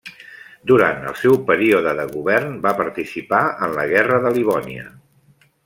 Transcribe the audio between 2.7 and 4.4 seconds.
participar en la Guerra de